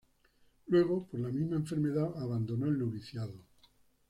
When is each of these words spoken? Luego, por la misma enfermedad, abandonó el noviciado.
Luego, 0.65 1.05
por 1.05 1.19
la 1.19 1.29
misma 1.29 1.57
enfermedad, 1.57 2.09
abandonó 2.17 2.65
el 2.65 2.79
noviciado. 2.79 3.35